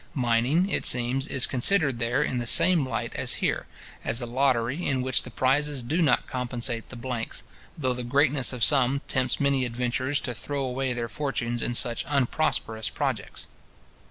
[0.15, 3.67] Mining, it seems, is considered there in the same light as here,
[4.03, 7.43] as a lottery, in which the prizes do not compensate the blanks,
[7.77, 12.03] though the greatness of some tempts many adventurers to throw away their fortunes in such
[12.07, 13.45] unprosperous projects.